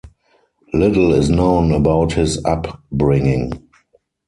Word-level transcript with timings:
Little 0.73 1.13
is 1.13 1.29
known 1.29 1.71
about 1.71 2.13
his 2.13 2.43
upbringing. 2.43 3.51